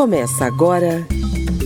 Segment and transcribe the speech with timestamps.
[0.00, 1.06] Começa agora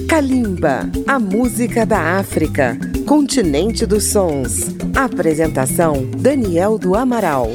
[0.08, 2.76] Kalimba, a música da África,
[3.06, 4.74] continente dos sons.
[4.92, 7.52] Apresentação Daniel do Amaral.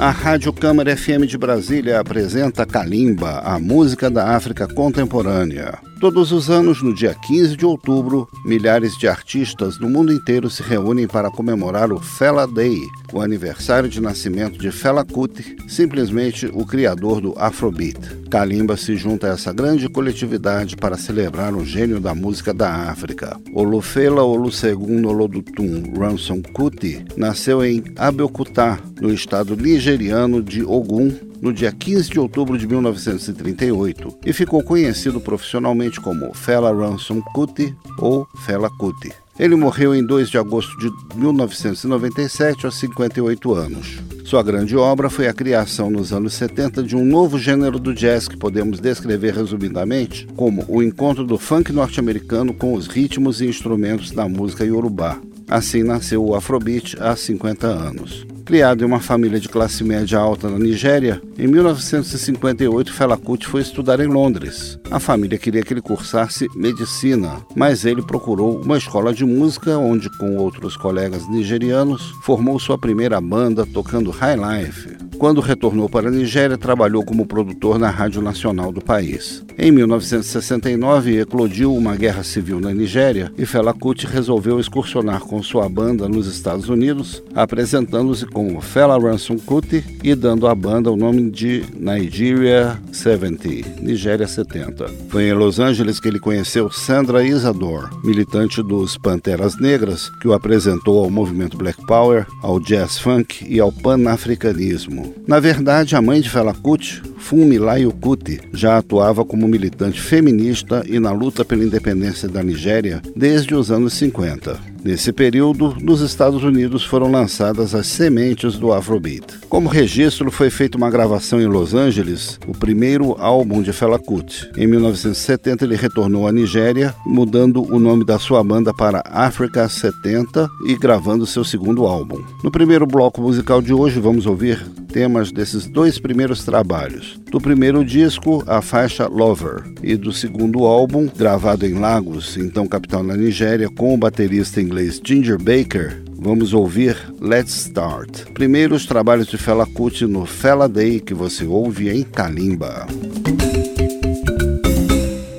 [0.00, 5.78] A Rádio Câmara FM de Brasília apresenta Kalimba, a música da África contemporânea.
[6.00, 10.62] Todos os anos, no dia 15 de outubro, milhares de artistas do mundo inteiro se
[10.62, 12.78] reúnem para comemorar o Fela Day,
[13.12, 17.98] o aniversário de nascimento de Fela Kuti, simplesmente o criador do Afrobeat.
[18.30, 23.36] Kalimba se junta a essa grande coletividade para celebrar o gênio da música da África.
[23.52, 31.72] Olufela Olusegun Olodutum Ransom Kuti nasceu em Abeokuta, no estado nigeriano de Ogun, no dia
[31.72, 38.70] 15 de outubro de 1938 e ficou conhecido profissionalmente como Fela Ransom Kuti ou Fela
[38.70, 39.12] Kuti.
[39.38, 43.98] Ele morreu em 2 de agosto de 1997 aos 58 anos.
[44.24, 48.26] Sua grande obra foi a criação nos anos 70 de um novo gênero do jazz
[48.26, 54.10] que podemos descrever resumidamente como o encontro do funk norte-americano com os ritmos e instrumentos
[54.10, 55.20] da música iorubá.
[55.48, 58.26] Assim nasceu o Afrobeat há 50 anos.
[58.48, 63.60] Criado em uma família de classe média alta na Nigéria, em 1958 Fela Kuti foi
[63.60, 64.78] estudar em Londres.
[64.90, 70.08] A família queria que ele cursasse medicina, mas ele procurou uma escola de música onde,
[70.16, 74.96] com outros colegas nigerianos, formou sua primeira banda tocando high life.
[75.18, 79.44] Quando retornou para a Nigéria, trabalhou como produtor na Rádio Nacional do país.
[79.58, 85.68] Em 1969, eclodiu uma guerra civil na Nigéria e Fela Kuti resolveu excursionar com sua
[85.68, 91.28] banda nos Estados Unidos, apresentando-se como Fela Ransom Kuti e dando à banda o nome
[91.28, 94.86] de Nigeria 70, Nigéria 70.
[95.08, 100.32] Foi em Los Angeles que ele conheceu Sandra Isador, militante dos Panteras Negras, que o
[100.32, 105.12] apresentou ao movimento Black Power, ao jazz funk e ao panafricanismo.
[105.26, 111.00] Na verdade, a mãe de Fela Kuti, Funmilayo Kuti, já atuava como militante feminista e
[111.00, 114.67] na luta pela independência da Nigéria desde os anos 50.
[114.84, 119.40] Nesse período, nos Estados Unidos foram lançadas as sementes do Afrobeat.
[119.48, 124.50] Como registro, foi feita uma gravação em Los Angeles, o primeiro álbum de Fela Kuti.
[124.56, 130.48] Em 1970, ele retornou à Nigéria, mudando o nome da sua banda para Africa 70
[130.66, 132.22] e gravando seu segundo álbum.
[132.44, 137.20] No primeiro bloco musical de hoje, vamos ouvir temas desses dois primeiros trabalhos.
[137.30, 143.04] Do primeiro disco, a faixa Lover, e do segundo álbum, gravado em Lagos, então capital
[143.04, 148.26] da Nigéria, com o baterista inglês Ginger Baker, vamos ouvir Let's Start.
[148.34, 152.86] Primeiro os trabalhos de Fela Kuti no Fela Day que você ouve em Kalimba.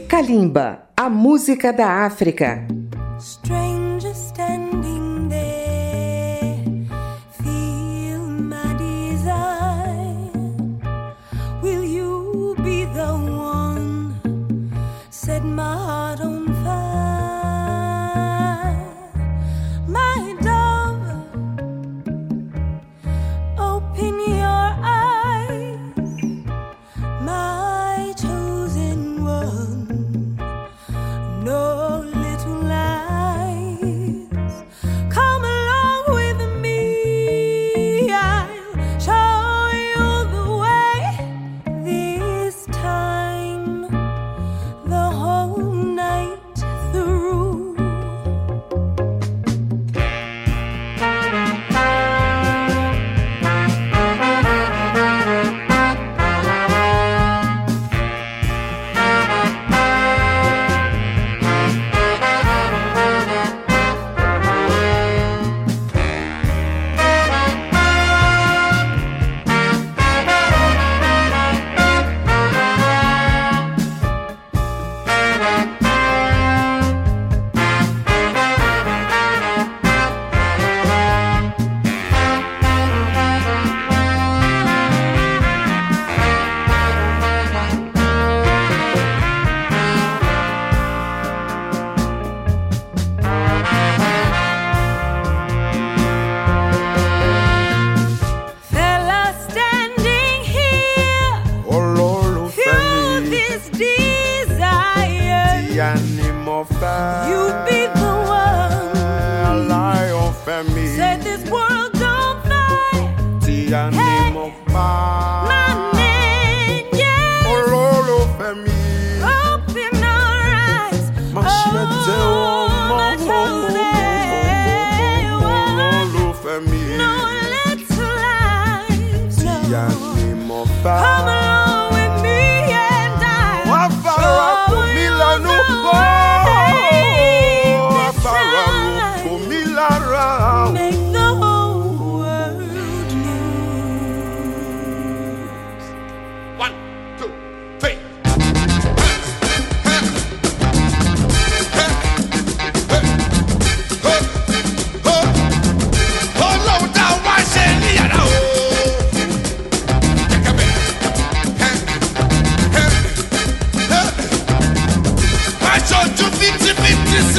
[0.08, 2.68] Kalimba, a música da África.
[3.20, 3.69] no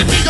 [0.01, 0.30] cepillo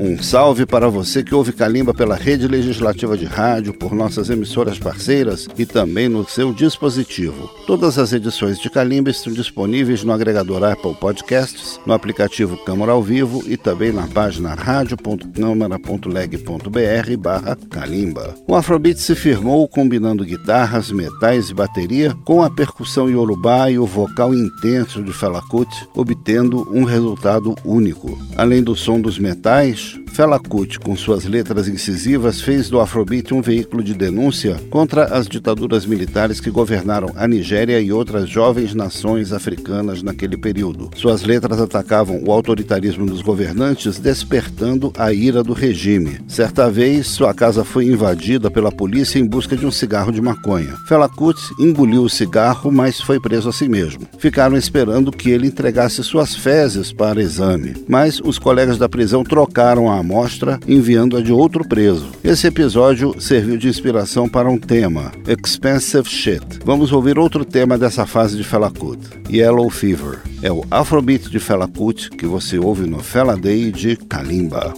[0.00, 4.78] Um salve para você que ouve Calimba pela rede legislativa de rádio, por nossas emissoras
[4.78, 7.50] parceiras e também no seu dispositivo.
[7.66, 13.02] Todas as edições de Calimba estão disponíveis no agregador Apple Podcasts, no aplicativo Câmara ao
[13.02, 18.36] Vivo e também na página radio.câmara.leg.br barra Calimba.
[18.46, 23.86] O Afrobeat se firmou combinando guitarras, metais e bateria com a percussão iorubá e o
[23.86, 28.16] vocal intenso de Fela Kuti, obtendo um resultado único.
[28.36, 30.07] Além do som dos metais, Tschüss.
[30.18, 35.28] Fela Kuti, com suas letras incisivas, fez do Afrobeat um veículo de denúncia contra as
[35.28, 40.90] ditaduras militares que governaram a Nigéria e outras jovens nações africanas naquele período.
[40.96, 46.18] Suas letras atacavam o autoritarismo dos governantes, despertando a ira do regime.
[46.26, 50.74] Certa vez, sua casa foi invadida pela polícia em busca de um cigarro de maconha.
[50.88, 54.08] Fela Kuti engoliu o cigarro, mas foi preso assim mesmo.
[54.18, 59.88] Ficaram esperando que ele entregasse suas fezes para exame, mas os colegas da prisão trocaram
[59.88, 62.10] a amostra, enviando-a de outro preso.
[62.24, 66.60] Esse episódio serviu de inspiração para um tema, Expensive Shit.
[66.64, 70.20] Vamos ouvir outro tema dessa fase de Fela Kuti, Yellow Fever.
[70.42, 74.72] É o Afrobeat de Fela Kuti que você ouve no Fela Day de Kalimba.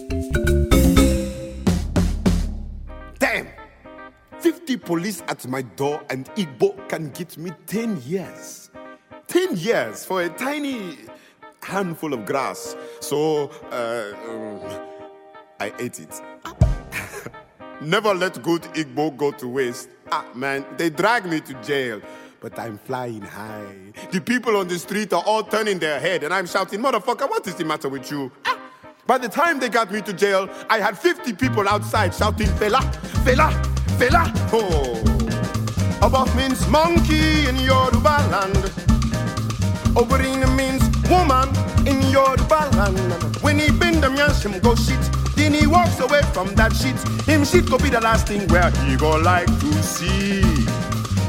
[3.20, 3.46] Damn!
[4.40, 8.68] 50 police at my door and Igbo can get me 10 years.
[9.28, 10.96] 10 years for a tiny
[11.62, 12.74] handful of grass.
[13.00, 14.89] So, uh, um,
[15.60, 16.20] I ate it.
[17.82, 19.90] Never let good Igbo go to waste.
[20.10, 22.00] Ah, man, they drag me to jail.
[22.40, 23.92] But I'm flying high.
[24.10, 27.46] The people on the street are all turning their head, and I'm shouting, Motherfucker, what
[27.46, 28.32] is the matter with you?
[28.46, 28.58] Ah.
[29.06, 32.80] By the time they got me to jail, I had 50 people outside shouting, Fela,
[33.24, 33.50] Fela,
[33.98, 34.32] Fela.
[34.52, 34.96] Oh.
[36.06, 38.56] Above means monkey in Yoruba land.
[39.94, 41.48] Oberina means woman
[41.86, 43.36] in Yoruba land.
[43.42, 45.19] When he bend yans, him go shit.
[45.40, 46.98] Then he walks away from that shit.
[47.26, 50.42] Him shit go be the last thing where he go like to see.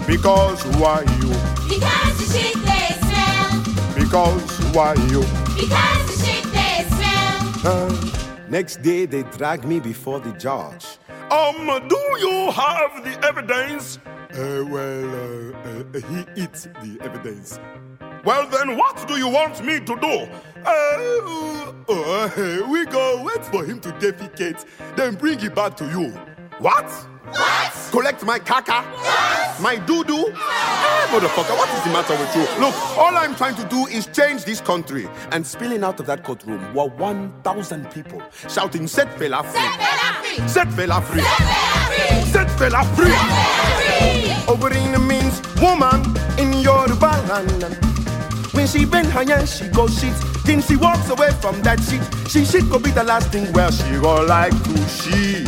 [0.06, 1.30] Because who are you?
[1.72, 3.96] Because the shit they smell.
[3.96, 5.22] Because who are you?
[5.56, 7.72] Because the shit they smell.
[7.72, 10.86] Uh, next day they drag me before the judge.
[11.32, 13.98] Um, do you have the evidence?
[14.34, 17.60] Uh, well, uh, uh, he eats the evidence.
[18.24, 20.28] Well, then, what do you want me to do?
[20.64, 24.64] Uh, uh, we go wait for him to defecate,
[24.96, 26.10] then bring it back to you.
[26.60, 26.86] What?
[27.32, 27.74] What?
[27.90, 28.84] Collect my caca?
[29.60, 30.32] My doo doo?
[30.36, 32.42] Ah, motherfucker, what is the matter with you?
[32.64, 35.08] Look, all I'm trying to do is change this country.
[35.32, 40.48] And spilling out of that courtroom were 1,000 people shouting, Set Fela free!
[40.48, 41.22] Set Fela free!
[41.22, 42.32] Set Fela free!
[42.32, 44.32] Set Fela free!
[44.46, 46.02] Oberina means woman
[46.38, 47.91] in Yoruba land.
[48.62, 50.14] When she bend her hand, she go shit.
[50.46, 52.04] Then she walks away from that shit.
[52.30, 55.48] She shit go be the last thing where she go like to shit.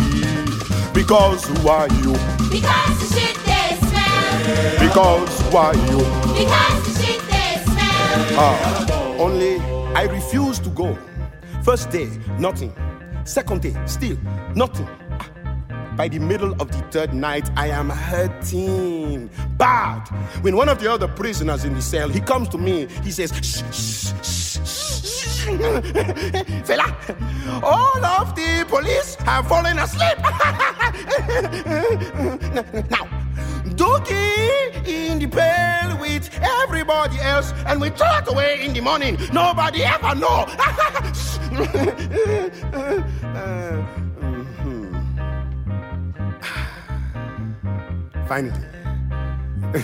[0.95, 2.13] Because who are you?
[2.49, 4.79] Because the shit they smell.
[4.79, 5.99] Because who are you?
[6.33, 8.39] Because the shit they smell.
[8.41, 9.59] Ah, only
[9.93, 10.97] I refuse to go.
[11.63, 12.73] First day, nothing.
[13.25, 14.17] Second day, still
[14.55, 14.89] nothing.
[15.95, 20.07] By the middle of the third night, I am hurting bad.
[20.41, 23.31] When one of the other prisoners in the cell, he comes to me, he says,
[23.31, 25.43] shh, shh, shh, shh, shh.
[26.63, 26.87] Fela,
[27.61, 30.17] all of the police have fallen asleep.
[32.89, 33.05] now,
[33.75, 39.17] Dookie in the pail with everybody else, and we throw it away in the morning.
[39.31, 40.47] Nobody ever know.
[43.23, 43.81] Uh,
[48.27, 48.65] Finally,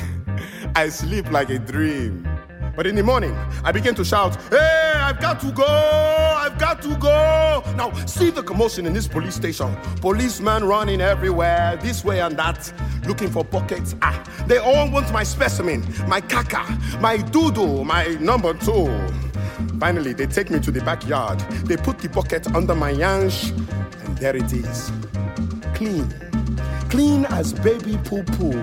[0.75, 2.27] I sleep like a dream.
[2.75, 5.65] But in the morning, I begin to shout, Hey, I've got to go!
[5.65, 7.61] I've got to go!
[7.75, 9.75] Now, see the commotion in this police station.
[9.99, 12.71] Policemen running everywhere, this way and that,
[13.05, 13.95] looking for pockets.
[14.01, 16.63] Ah, they all want my specimen, my caca,
[17.01, 18.87] my doodle, my number two.
[19.79, 21.39] Finally, they take me to the backyard.
[21.65, 23.49] They put the bucket under my yansh,
[24.05, 24.91] and there it is.
[25.73, 26.28] Clean
[26.89, 28.53] clean as baby poo poo.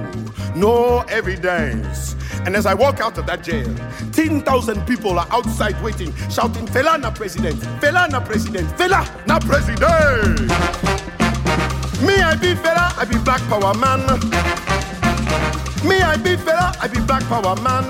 [0.54, 2.14] No evidence.
[2.45, 3.73] And as I walk out of that jail,
[4.12, 10.40] 10,000 people are outside waiting, shouting, Fela na president, Fela na president, Fela na president.
[12.02, 14.00] Me, I be Fela, I be black power man.
[15.88, 17.85] Me, I be Fela, I be black power man.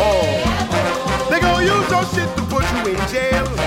[0.00, 3.57] Oh, they gonna use your shit to put you in jail.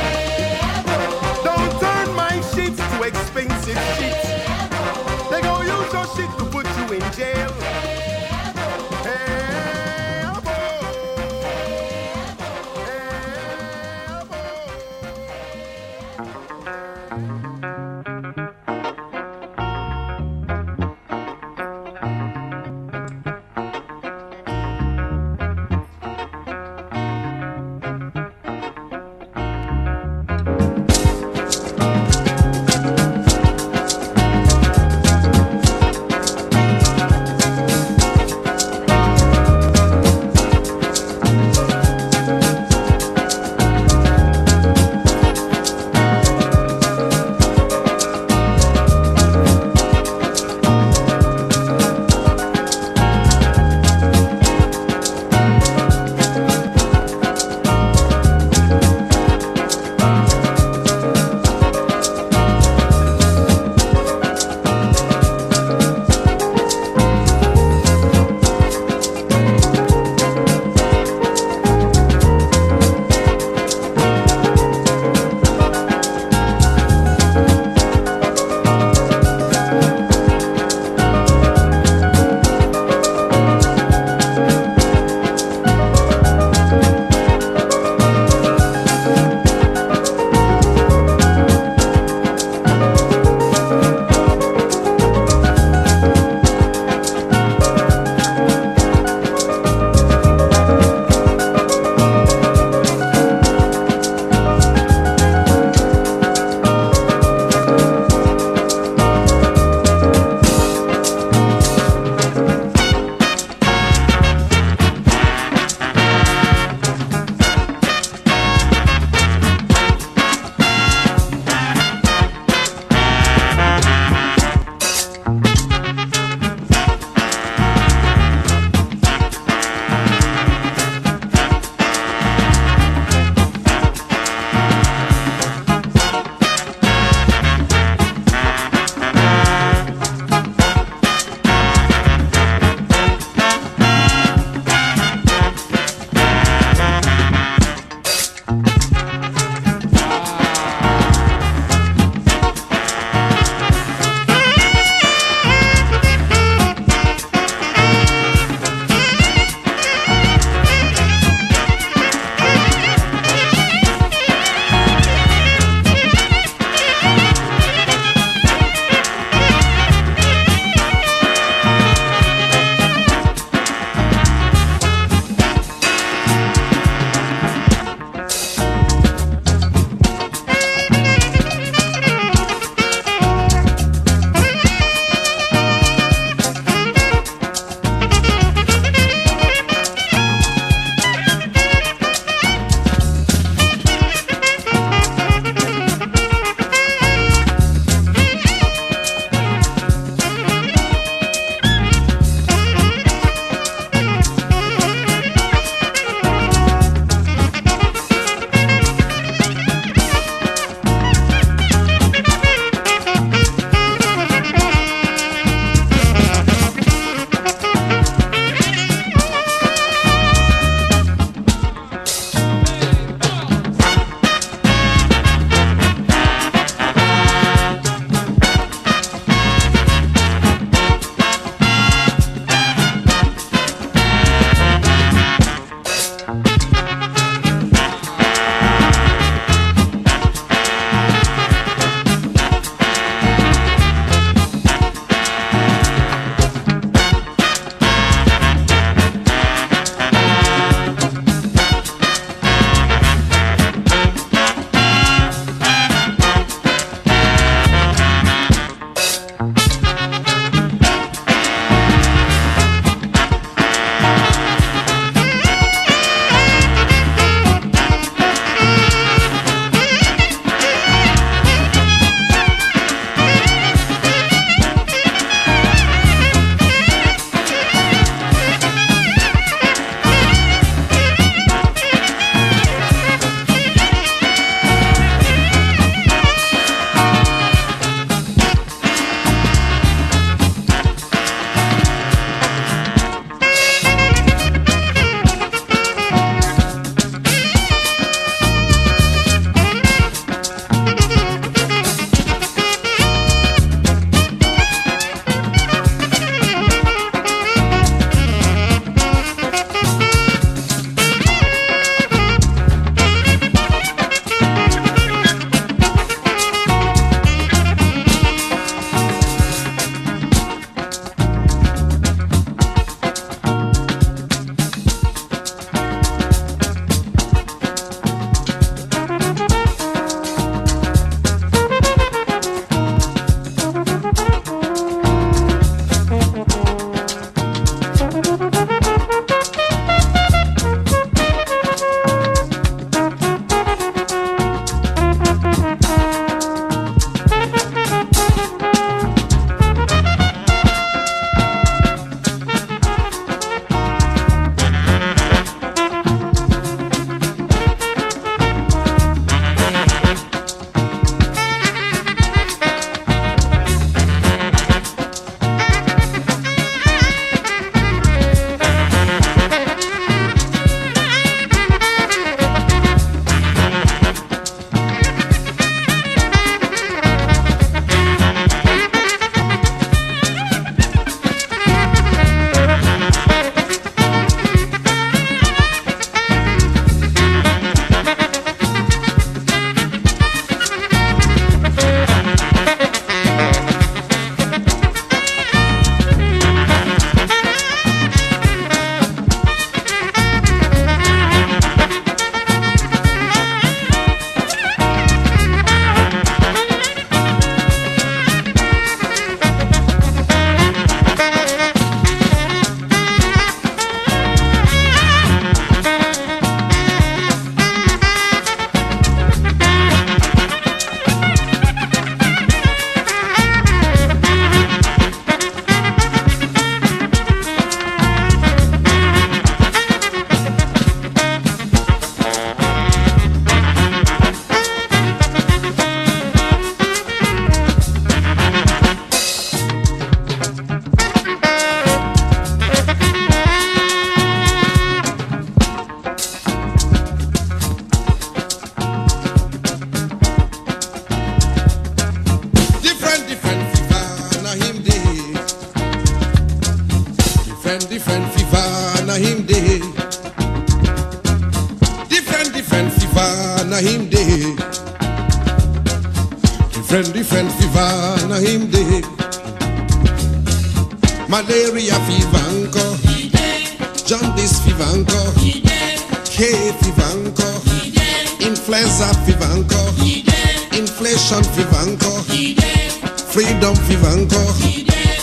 [483.76, 484.42] Fever anko,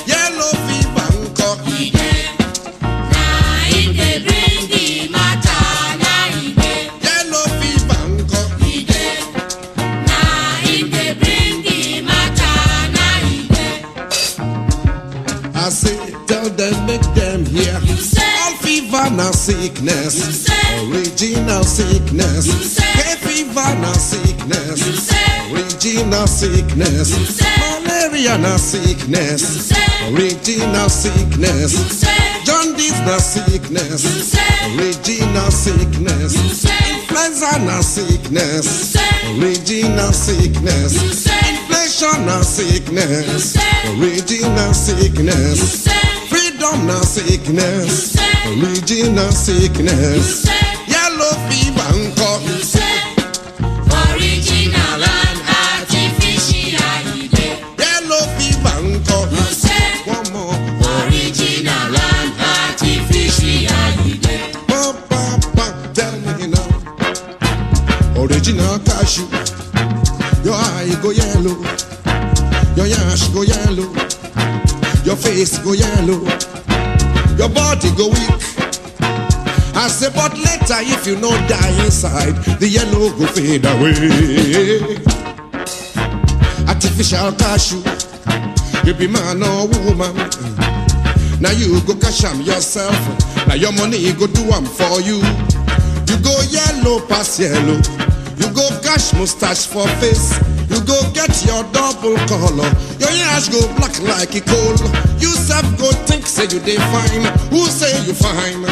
[0.07, 1.49] yellow fever anko.
[7.03, 8.41] Yellow fever anko.
[15.55, 17.75] I say, tell them, make them hear.
[17.75, 20.49] All fever sickness.
[20.91, 22.79] Original sickness.
[22.79, 25.11] Hay fever sickness.
[25.51, 27.58] Original sickness.
[28.19, 29.71] Malaria na sickness.
[30.11, 32.03] Original sickness.
[32.45, 34.35] Jaundice na sickness.
[34.75, 36.35] Original sickness.
[36.91, 38.97] Influenza na sickness.
[39.39, 41.27] Original sickness.
[41.47, 43.57] Inflation na sickness.
[43.87, 45.87] Original sickness.
[46.29, 48.17] Freedom na sickness.
[48.49, 50.58] Original sickness.
[69.17, 71.57] Your eye go yellow.
[72.77, 73.89] Your yash go yellow.
[75.03, 76.21] Your face go yellow.
[77.39, 78.43] Your body go weak.
[79.75, 85.01] I say, but later if you no die inside, the yellow go fade away.
[86.69, 87.81] Artificial cashew,
[88.85, 90.15] you be man or woman.
[91.41, 92.93] Now you go cash am yourself.
[93.49, 95.23] Now your money go do am for you.
[96.07, 97.81] You go yellow pass yellow.
[98.39, 100.39] You go cash mustache for face.
[100.71, 102.71] You go get your double color.
[103.01, 104.77] Your yash go black like a coal.
[105.19, 107.25] You self go think say you dey fine.
[107.51, 108.63] Who say you fine?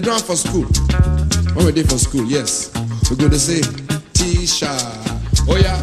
[0.00, 0.64] They drum for school.
[1.54, 2.72] When we did for school, yes.
[3.10, 3.60] We go to say,
[4.14, 4.70] Tisha.
[5.48, 5.78] Oh yeah.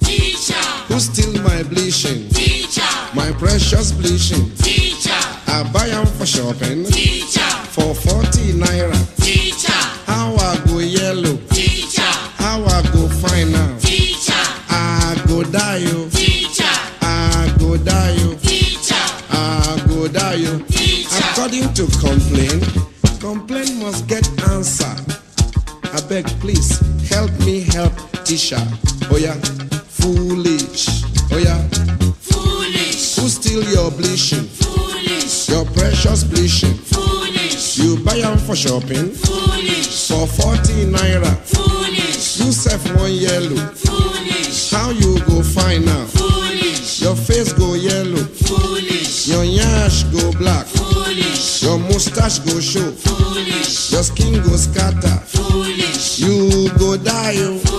[0.00, 0.54] Teacher,
[0.88, 2.28] Who steal my bleaching?
[2.30, 2.82] teacher,
[3.14, 4.50] My precious bleaching.
[4.56, 5.12] teacher,
[5.46, 6.84] I buy them for shopping.
[6.86, 8.96] teacher, For 40 naira.
[9.22, 9.72] teacher,
[10.06, 11.36] How I go yellow.
[11.50, 12.02] teacher,
[12.38, 13.78] How I go fine now.
[13.78, 14.32] teacher,
[14.70, 16.08] I go die you.
[16.10, 18.34] teacher, I go die you.
[18.36, 20.58] teacher, I go die you.
[20.68, 21.24] teacher.
[21.32, 21.86] According to
[28.34, 28.58] Tisha.
[29.12, 29.34] Oh yeah,
[30.02, 30.88] foolish.
[31.30, 31.56] Oh yeah,
[32.18, 34.42] Foolish, who steal your bleaching?
[34.58, 36.74] foolish, Your precious bleaching.
[36.74, 41.30] foolish, You buy them for shopping foolish, for 40 naira.
[41.46, 43.54] foolish, You sell one yellow.
[43.86, 46.08] foolish, How you go find out?
[46.08, 48.24] foolish, Your face go yellow.
[48.48, 50.66] foolish, Your yash go black.
[50.66, 52.90] foolish, Your mustache go show.
[52.90, 55.18] foolish, Your skin go scatter.
[55.26, 57.36] foolish, You go die.
[57.38, 57.73] oh.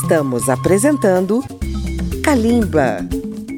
[0.00, 1.42] Estamos apresentando
[2.22, 3.04] Kalimba.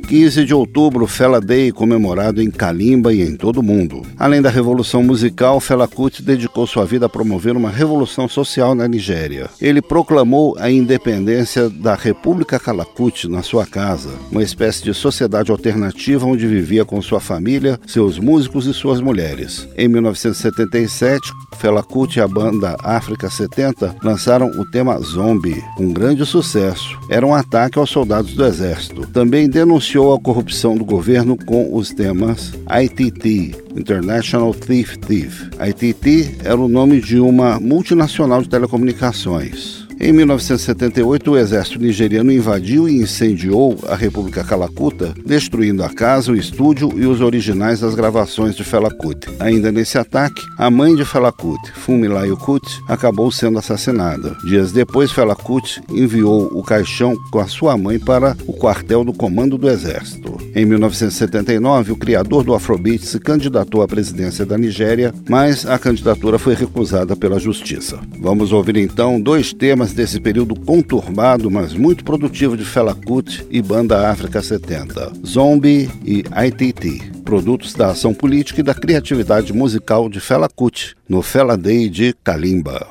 [0.09, 4.03] 15 de outubro, Fela Day, comemorado em Kalimba e em todo o mundo.
[4.19, 8.89] Além da revolução musical, Fela Kuti dedicou sua vida a promover uma revolução social na
[8.89, 9.49] Nigéria.
[9.61, 16.27] Ele proclamou a independência da República Calacut na sua casa, uma espécie de sociedade alternativa
[16.27, 19.69] onde vivia com sua família, seus músicos e suas mulheres.
[19.77, 26.25] Em 1977, Fela Kuti e a banda África 70 lançaram o tema Zombie, um grande
[26.25, 26.99] sucesso.
[27.11, 29.07] Era um ataque aos soldados do exército.
[29.09, 35.51] Também denunciou a corrupção do governo com os temas ITT, International Thief Thief.
[35.61, 39.80] ITT era o nome de uma multinacional de telecomunicações.
[40.03, 46.37] Em 1978, o exército nigeriano invadiu e incendiou a República Calacuta, destruindo a casa, o
[46.37, 49.29] estúdio e os originais das gravações de Fela Kuti.
[49.39, 54.35] Ainda nesse ataque, a mãe de Fela Kuti, Fumilayo Kuti, acabou sendo assassinada.
[54.47, 59.13] Dias depois, Fela Kuti enviou o caixão com a sua mãe para o quartel do
[59.13, 60.39] Comando do Exército.
[60.55, 66.39] Em 1979, o criador do Afrobeat se candidatou à presidência da Nigéria, mas a candidatura
[66.39, 68.01] foi recusada pela justiça.
[68.19, 73.61] Vamos ouvir então dois temas desse período conturbado, mas muito produtivo de Fela Kuti e
[73.63, 80.21] Banda África 70, Zombie e ITT, produtos da ação política e da criatividade musical de
[80.21, 82.87] Fela Kuti, no Fela Day de Kalimba.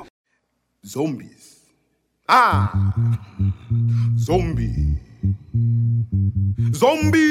[0.86, 1.58] Zombies.
[2.28, 2.94] Ah!
[4.18, 4.98] Zombie.
[6.74, 7.30] Zombie.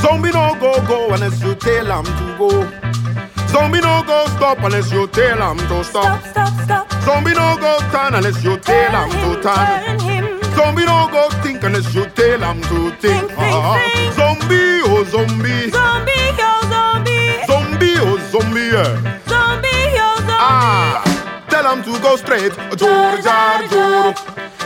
[0.00, 3.29] Zombie no go go unless you tell him to go.
[3.52, 6.22] Zombie no go stop unless you tell him to stop.
[6.24, 7.02] Stop, stop, stop.
[7.02, 9.66] Zombie no go turn unless you tell him to turn.
[9.66, 10.54] Turn him.
[10.54, 13.28] Zombie no go think unless you tell him to think.
[13.28, 14.12] Think, Ah, think.
[14.14, 15.70] Zombie, oh zombie.
[15.70, 17.44] Zombie, yo, zombie.
[17.46, 18.60] Zombie, oh zombie.
[18.74, 19.18] yeah.
[19.26, 20.38] Zombie, yo, zombie.
[20.38, 21.02] Ah,
[21.48, 22.52] tell him to go straight.
[22.76, 24.14] Joro, jar, joro.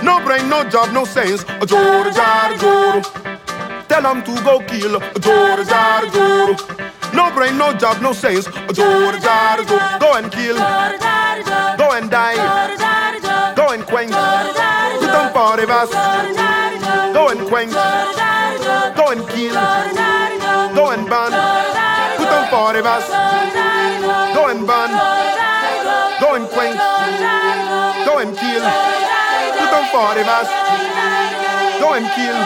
[0.02, 1.44] No brain, no job, no sense.
[1.66, 3.00] Joro, jar, joro.
[3.88, 5.00] Tell him to go kill.
[5.20, 6.56] Joro, jar, joro.
[7.14, 8.46] No brain, no job, no sense.
[8.72, 9.12] Joro.
[10.00, 10.56] Go and kill.
[10.56, 13.54] Go and die.
[13.54, 14.10] Go and quench.
[14.10, 15.90] Put on for the verse.
[17.14, 17.72] Go and quench.
[17.72, 19.54] Go and kill.
[20.74, 21.32] Go and burn.
[22.18, 23.08] Put on for the verse.
[24.34, 24.90] Go and burn.
[26.20, 26.78] Go and quench.
[28.04, 28.64] Go and kill.
[29.58, 30.50] Put on for the verse.
[31.80, 32.38] Go and kill.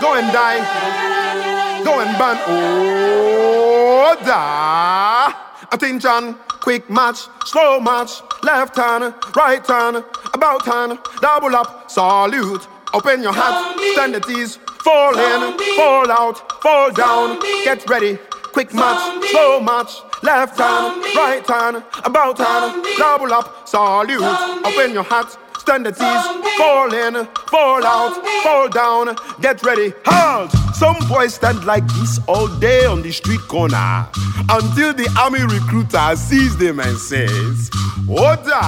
[0.00, 1.53] Go and die.
[1.84, 2.38] Go and burn.
[2.46, 5.32] Oh, da.
[5.70, 6.34] Attention.
[6.60, 7.28] Quick match.
[7.44, 8.22] Slow match.
[8.42, 9.14] Left turn.
[9.36, 10.02] Right turn.
[10.32, 10.98] About turn.
[11.20, 11.90] Double up.
[11.90, 12.66] Salute.
[12.94, 13.78] Open your hat.
[13.92, 14.56] Stand at ease.
[14.82, 15.58] Fall in.
[15.76, 16.62] Fall out.
[16.62, 17.38] Fall down.
[17.64, 18.18] Get ready.
[18.52, 19.30] Quick match.
[19.30, 19.92] Slow match.
[20.22, 21.02] Left turn.
[21.14, 21.82] Right turn.
[22.04, 22.82] About turn.
[22.96, 23.68] Double up.
[23.68, 24.22] Salute.
[24.64, 25.36] Open your hat.
[25.64, 30.52] Stand at ease, fall in, fall out, fall down, get ready, halt!
[30.74, 34.06] Some boys stand like this all day on the street corner
[34.50, 37.70] until the army recruiter sees them and says,
[38.06, 38.60] Order!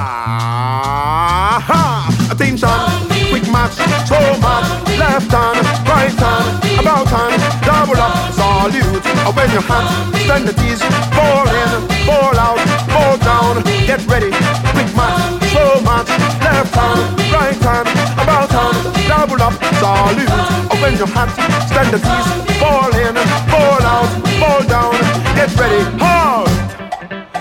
[2.32, 2.80] Attention,
[3.28, 3.76] quick march,
[4.08, 4.64] slow march,
[4.96, 10.80] left hand, right hand, about turn, double up, salute, open your hands, stand at ease,
[11.12, 12.56] fall in, fall out,
[12.88, 14.32] fall down, get ready,
[14.72, 16.08] quick march, slow march,
[16.40, 17.86] left right turn,
[18.20, 18.74] about turn,
[19.08, 20.30] double up, salute,
[20.72, 21.32] open your hands,
[21.68, 23.14] stand at ease, fall in,
[23.50, 24.10] fall out,
[24.40, 24.92] fall down,
[25.34, 26.66] get ready, halt!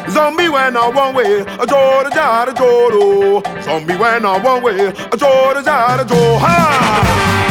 [0.10, 3.42] Zombie when I one way, a joro jara joro.
[3.62, 6.38] Zombie when I one way, a joro jara joro.
[6.38, 7.46] Ha!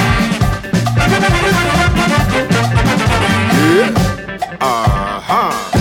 [3.76, 4.58] Yeah.
[4.60, 5.73] Uh-huh.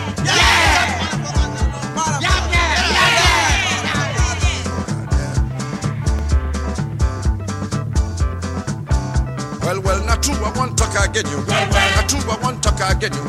[9.62, 11.44] Well, well, not true, I want talk again you.
[11.46, 13.24] Not true, I want talk again you.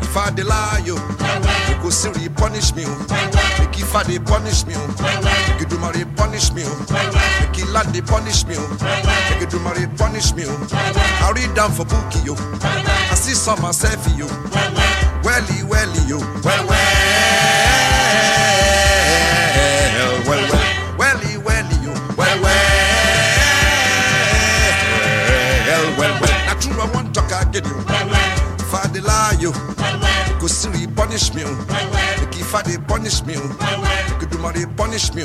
[0.00, 2.84] If I deny you, you go see punish me.
[3.58, 4.74] Make if I dey punish me.
[5.02, 6.64] Make you do my punish me.
[7.40, 8.56] Make you land they punish me.
[8.56, 10.44] Make you do my punish me.
[10.46, 12.36] I read down for bookie you.
[12.62, 14.24] I see some myself you.
[14.24, 14.26] You.
[14.26, 14.85] Well, well.
[15.36, 16.16] Welly, welly you.
[16.16, 16.96] Well, well.
[25.66, 26.46] Well, well, well.
[26.46, 27.76] Not true, I want talk again you.
[28.64, 29.52] If I dey lie you,
[30.40, 31.44] go see punish me.
[31.44, 33.34] Make if I dey punish me.
[33.36, 35.24] Make you do my punish me.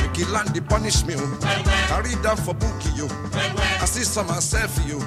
[0.00, 1.14] Make you land the punish me.
[1.14, 3.06] I read down for bookie you.
[3.34, 4.98] I see some myself you.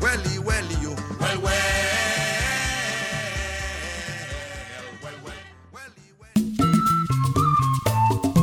[0.00, 0.94] Welly, welly you.
[1.18, 1.40] Well.
[1.40, 1.81] Well,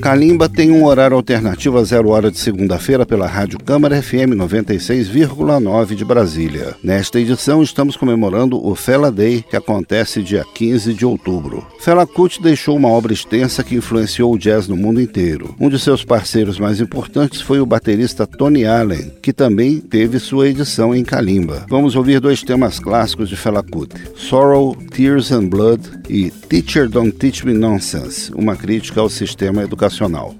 [0.00, 5.94] Kalimba tem um horário alternativo a zero hora de segunda-feira pela Rádio Câmara FM 96,9
[5.94, 6.74] de Brasília.
[6.82, 11.66] Nesta edição estamos comemorando o Fela Day, que acontece dia 15 de outubro.
[11.80, 15.54] Fela Kuti deixou uma obra extensa que influenciou o jazz no mundo inteiro.
[15.60, 20.48] Um de seus parceiros mais importantes foi o baterista Tony Allen, que também teve sua
[20.48, 21.66] edição em Kalimba.
[21.68, 27.12] Vamos ouvir dois temas clássicos de Fela Kuti: Sorrow, Tears and Blood e Teacher Don't
[27.12, 29.89] Teach Me Nonsense, uma crítica ao sistema educacional.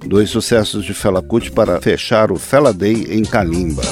[0.05, 3.83] Dois sucessos de Fela Kuti para fechar o Fela Day em Kalimba.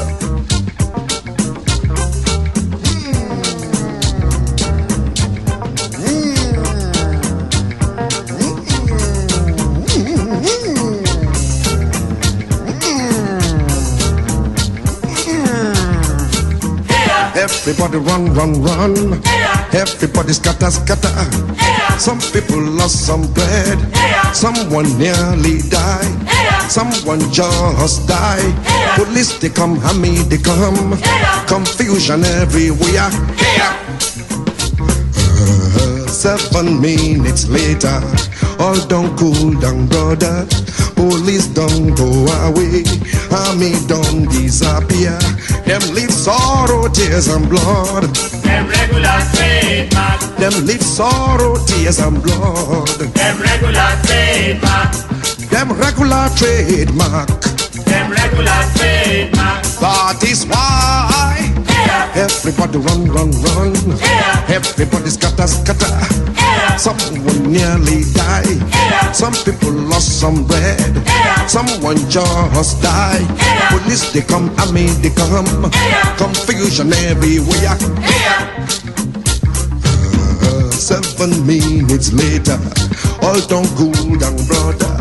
[17.36, 19.59] Everybody run, run, run.
[19.72, 21.14] Everybody scatter, scatter.
[22.00, 23.78] Some people lost some bread.
[24.34, 26.72] Someone nearly died.
[26.72, 28.56] Someone just died.
[28.96, 30.98] Police they come, hammy they come.
[31.48, 33.10] Confusion everywhere.
[35.22, 38.02] Uh, Seven minutes later,
[38.60, 40.48] all don't cool down, brother.
[41.00, 42.12] Police don't go
[42.43, 42.84] away,
[43.32, 45.18] army don't disappear.
[45.64, 48.04] Them leave sorrow, tears and blood.
[48.43, 50.20] Them regular trademark.
[50.36, 53.00] Them leave sorrow, tears and blood.
[53.16, 54.91] Them regular trademark.
[55.47, 57.30] Them regular trademark.
[57.88, 59.64] Them regular trademark.
[59.80, 61.29] That is why
[62.16, 63.74] everybody run, run, run.
[64.50, 65.93] Everybody scatter, scatter.
[66.78, 68.60] Someone nearly died.
[69.14, 70.80] Some people lost some bread.
[71.50, 73.28] Someone just died.
[73.70, 75.72] Police they come, army they come.
[76.18, 77.78] Confusion everywhere.
[77.78, 79.19] Uh,
[80.80, 82.58] seven minutes later,
[83.22, 84.96] all don't cool down, brother.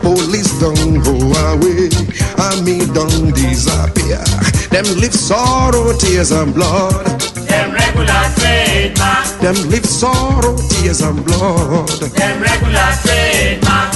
[0.00, 1.18] Police don't go
[1.50, 1.90] away,
[2.38, 4.22] army don't disappear.
[4.70, 7.20] Them live sorrow, tears and blood.
[7.48, 9.26] Them regular trademark.
[9.40, 11.88] Them live sorrow, tears and blood.
[11.88, 13.92] Them regular trademark.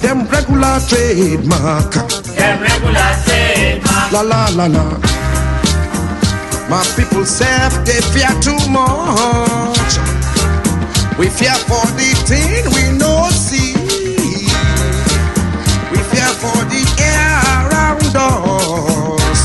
[0.00, 1.92] Them regular trademark.
[2.38, 4.12] Them regular trademark.
[4.12, 4.98] La la la la.
[6.70, 9.67] My people say they fear too much.
[11.18, 13.74] We fear for the thing we no see.
[15.90, 19.42] We fear for the air around us.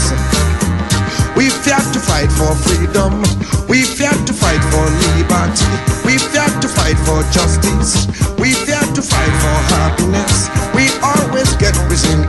[1.35, 3.23] We fear to fight for freedom.
[3.67, 4.85] We fear to fight for
[5.17, 5.65] liberty.
[6.05, 8.05] We fear to fight for justice.
[8.37, 10.49] We fear to fight for happiness.
[10.75, 12.22] We always get reason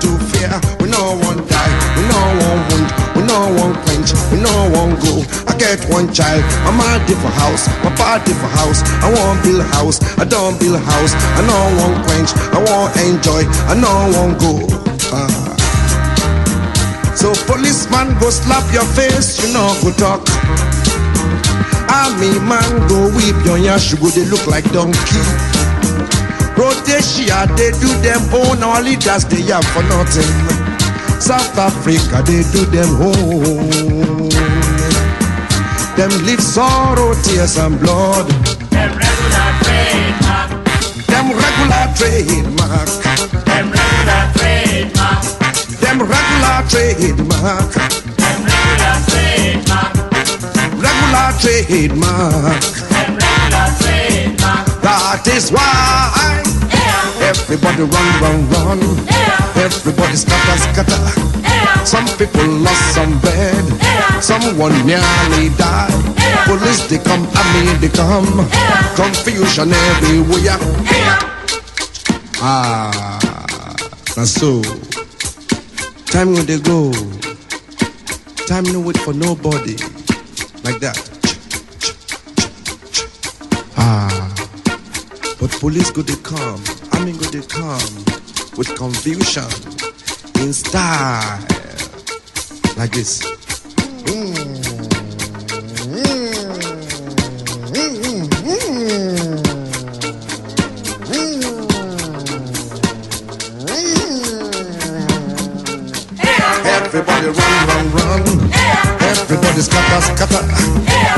[6.05, 6.43] one child.
[6.65, 7.69] My mom for house.
[7.85, 8.83] My party for house.
[9.03, 10.01] I want build house.
[10.19, 11.13] I don't build house.
[11.15, 12.31] I know I one quench.
[12.53, 13.43] I want enjoy.
[13.69, 14.53] I know I one go.
[15.13, 15.51] Ah.
[17.15, 20.21] So policeman go slap your face, you know go talk.
[21.89, 25.23] Army man go whip your yash, you go they look like donkey.
[26.59, 30.29] Rhodesia they do them own, our leaders they have for nothing.
[31.21, 34.34] South Africa they do them own.
[35.97, 38.27] Them live sorrow, tears and blood.
[38.75, 40.51] Them regular trademark.
[41.07, 42.91] Them regular trademark.
[43.47, 45.23] Them regular trademark.
[45.79, 47.71] Them regular trademark.
[48.19, 49.95] Them regular trademark.
[50.83, 52.61] Regular trademark.
[52.91, 54.67] Them regular trademark.
[54.83, 56.43] That is why
[57.25, 58.81] Everybody run, run, run.
[59.57, 61.05] Everybody scatter, scatter.
[61.87, 63.65] Some people lost some bed.
[64.23, 65.93] Someone nearly died.
[66.47, 67.23] Police they come,
[67.53, 68.27] mean they come.
[68.95, 70.59] Confusion everywhere.
[72.41, 73.75] Ah,
[74.15, 74.63] that's so.
[76.07, 76.93] Time when they go.
[78.47, 79.77] Time no wait for nobody.
[80.63, 80.97] Like that.
[83.77, 84.35] Ah.
[85.41, 86.84] But police go they come.
[86.95, 88.05] I mean go they come.
[88.57, 89.51] With confusion.
[90.41, 91.41] In style.
[92.77, 93.23] Like this.
[106.67, 108.84] Everybody run, run, run.
[109.25, 110.45] Everybody scatter, scatter.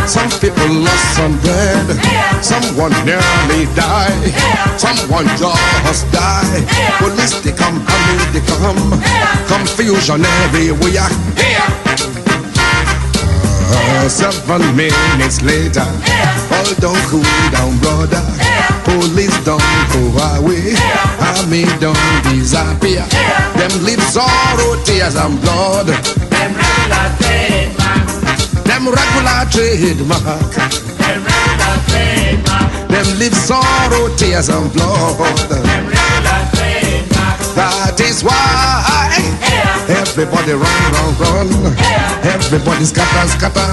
[0.07, 1.91] Some people lost some bread.
[2.39, 4.31] Someone nearly died.
[4.79, 6.63] Someone just died.
[7.03, 8.79] Police they come, army they come.
[9.51, 11.11] Confusion everywhere.
[13.75, 15.83] Uh, seven minutes later,
[16.55, 18.23] all don't cool down, brother.
[18.87, 19.59] Police don't
[19.91, 20.03] go
[20.39, 20.79] away.
[21.19, 21.99] Army don't
[22.31, 23.03] disappear.
[23.59, 25.89] Them lips sorrow, tears and blood.
[26.31, 27.76] Them trademark.
[28.77, 30.53] Them regular trademark.
[30.53, 32.89] Them regular trademark.
[32.93, 35.17] Them live sorrow, tears and blood.
[35.49, 37.41] Them regular trademark.
[37.57, 39.17] That is why
[39.89, 41.73] everybody run, run, run.
[42.21, 43.65] Everybody scatter, scatter.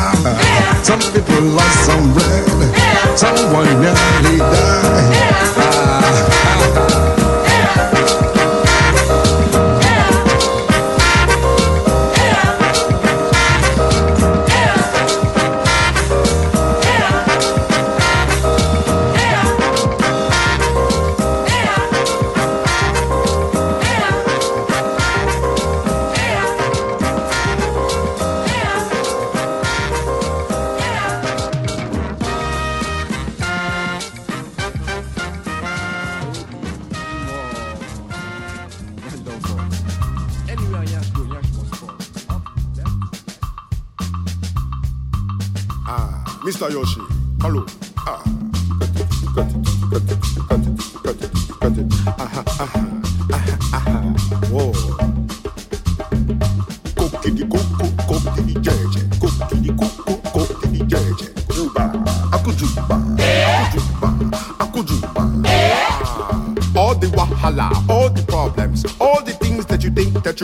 [0.87, 3.19] Some people lost some bread.
[3.19, 5.52] Someone nearly died.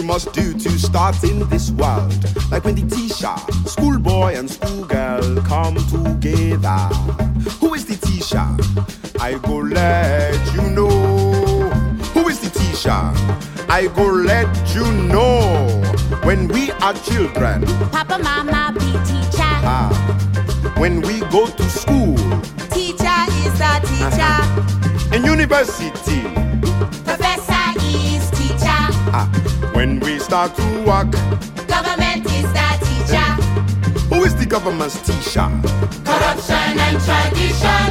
[0.10, 2.12] Must do to start in this world.
[2.50, 3.36] Like when the teacher,
[3.70, 6.80] schoolboy and schoolgirl come together.
[7.62, 8.44] Who is the teacher?
[9.22, 10.90] I go let you know.
[12.16, 12.90] Who is the teacher?
[13.70, 15.68] I go let you know.
[16.24, 19.54] When we are children, Papa, mama, be teacher.
[19.62, 19.94] ah,
[20.80, 22.18] when we go to school,
[22.74, 25.14] Teacher is the teacher.
[25.16, 26.22] in university,
[27.06, 28.82] Professor is teacher.
[29.14, 29.30] ah,
[30.30, 31.10] start to work,
[31.68, 33.30] Government is the teacher.
[34.14, 35.50] who is the government's teacher?
[36.06, 37.90] Corruption and tradition.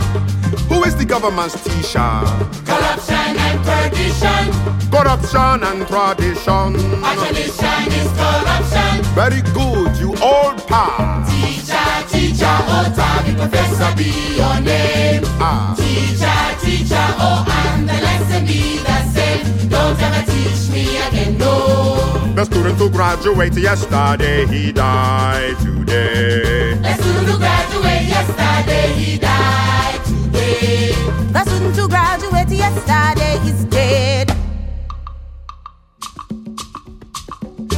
[0.70, 2.22] Who is the government's teacher?
[2.64, 4.44] Corruption and perdition.
[4.88, 6.70] Corruption and tradition.
[7.02, 9.02] Our tradition is corruption.
[9.18, 11.26] Very good, you all pass.
[11.30, 15.22] Teacher, teacher, oh, Tommy, professor, be your name.
[15.42, 19.68] Ah, Teacher, teacher, oh, and the lesson be the same.
[19.68, 22.17] Don't ever teach me again, no.
[22.38, 26.74] The student who graduated yesterday, he died today.
[26.74, 30.92] The student who graduated yesterday, he died today.
[31.32, 34.36] The student who graduated yesterday is dead.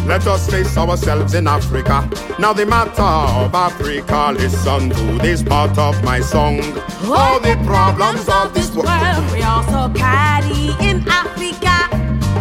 [0.06, 2.06] Let us face ourselves in Africa.
[2.38, 6.60] Now the matter of Africa, listen to this part of my song.
[7.06, 9.32] All the problems of this world.
[9.32, 11.88] we also carry in Africa.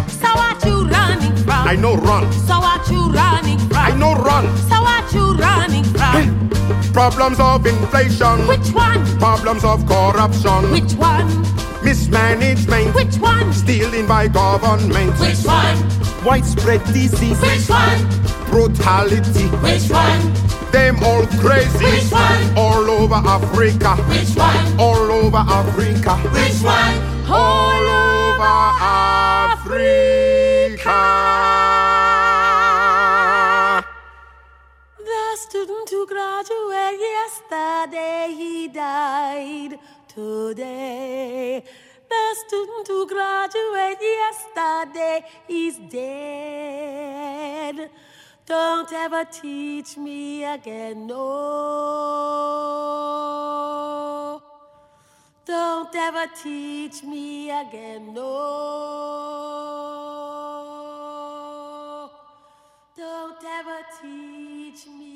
[0.10, 1.68] So what you running from?
[1.68, 2.32] I know run.
[2.48, 3.78] So what you running from?
[3.78, 4.46] I know run.
[4.70, 6.50] So what you running from?
[6.94, 8.48] Problems of inflation.
[8.48, 9.02] Which one?
[9.18, 10.72] Problems of corruption.
[10.72, 11.28] Which one?
[11.84, 12.94] Mismanagement.
[12.94, 13.52] Which one?
[13.54, 15.20] Stealing by government.
[15.20, 15.78] Which one?
[16.24, 17.40] Widespread disease.
[17.42, 18.00] Which one?
[18.52, 19.48] Brutality.
[19.66, 20.22] Which one?
[20.72, 21.86] Them all crazy.
[21.86, 22.58] Which one?
[22.58, 23.96] All over Africa.
[24.12, 24.80] Which one?
[24.80, 26.16] All over Africa.
[26.38, 26.96] Which one?
[27.28, 27.86] All
[28.38, 30.39] over Africa.
[30.76, 30.84] The
[35.36, 41.64] student who graduated yesterday, he died today.
[42.08, 47.90] The student who graduated yesterday is dead.
[48.46, 51.80] Don't ever teach me again, no.
[55.50, 58.22] Don't ever teach me again, no.
[62.96, 65.10] Don't ever teach me.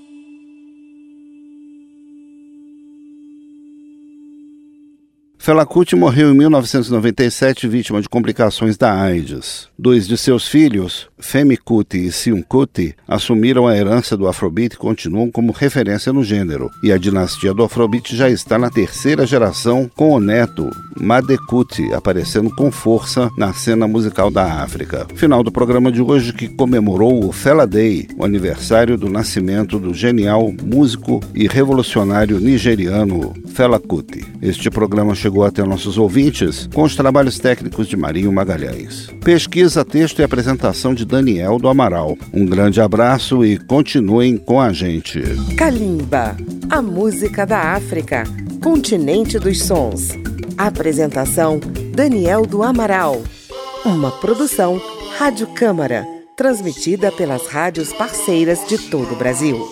[5.37, 9.69] Fela Kuti morreu em 1997 vítima de complicações da AIDS.
[9.77, 14.77] Dois de seus filhos, Femi Kuti e Sion Kuti, assumiram a herança do Afrobeat e
[14.77, 16.69] continuam como referência no gênero.
[16.83, 20.69] E a dinastia do Afrobeat já está na terceira geração, com o neto,
[20.99, 25.07] Made Kuti, aparecendo com força na cena musical da África.
[25.15, 29.93] Final do programa de hoje que comemorou o Fela Day, o aniversário do nascimento do
[29.93, 34.25] genial músico e revolucionário nigeriano Fela Kuti.
[34.41, 39.07] Este programa chegou até nossos ouvintes com os trabalhos técnicos de Marinho Magalhães.
[39.23, 42.17] Pesquisa, texto e apresentação de Daniel do Amaral.
[42.33, 45.21] Um grande abraço e continuem com a gente.
[45.55, 46.35] Kalimba,
[46.71, 48.23] a música da África,
[48.63, 50.09] continente dos sons.
[50.57, 51.59] Apresentação
[51.93, 53.21] Daniel do Amaral.
[53.85, 54.81] Uma produção
[55.19, 56.03] Rádio Câmara,
[56.35, 59.63] transmitida pelas rádios parceiras de todo o Brasil.